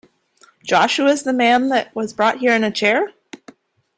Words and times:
Joshua 0.65 1.09
is 1.09 1.21
the 1.21 1.31
man 1.31 1.69
that 1.69 1.93
was 1.95 2.11
brought 2.11 2.39
here 2.39 2.53
in 2.55 2.63
a 2.63 2.71
chair? 2.71 3.13